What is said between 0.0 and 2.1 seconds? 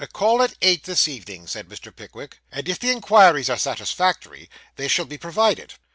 'Call at eight this evening,' said Mr.